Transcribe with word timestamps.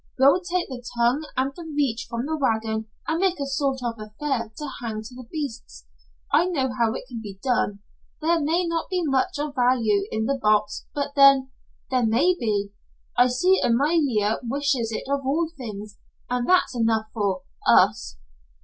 We'll 0.17 0.41
take 0.41 0.67
the 0.67 0.83
tongue 0.97 1.27
and 1.37 1.51
the 1.55 1.61
reach 1.77 2.07
from 2.09 2.25
the 2.25 2.35
wagon 2.35 2.87
and 3.07 3.19
make 3.19 3.39
a 3.39 3.45
sort 3.45 3.81
of 3.83 3.99
affair 3.99 4.51
to 4.57 4.67
hang 4.81 5.03
to 5.03 5.13
the 5.13 5.27
beasts, 5.31 5.85
I 6.33 6.45
know 6.47 6.69
how 6.73 6.95
it 6.95 7.03
can 7.07 7.21
be 7.21 7.37
done. 7.43 7.81
There 8.19 8.39
may 8.41 8.65
not 8.65 8.89
be 8.89 9.03
much 9.05 9.37
of 9.37 9.53
value 9.53 10.05
in 10.11 10.25
the 10.25 10.39
box, 10.41 10.87
but 10.95 11.13
then 11.15 11.51
there 11.91 12.03
may 12.07 12.33
be. 12.33 12.71
I 13.15 13.27
see 13.27 13.61
Amalia 13.63 14.37
wishes 14.41 14.91
it 14.91 15.03
of 15.07 15.23
all 15.23 15.47
things, 15.55 15.99
and 16.27 16.49
that's 16.49 16.75
enough 16.75 17.11
for 17.13 17.43
us." 17.67 18.17